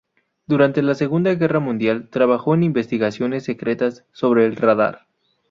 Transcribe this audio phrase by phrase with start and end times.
[0.47, 5.05] Durante la Segunda Guerra Mundial trabajó en investigaciones secretas sobre el radar.